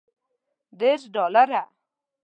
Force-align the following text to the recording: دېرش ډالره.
دېرش 0.79 1.01
ډالره. 1.13 1.61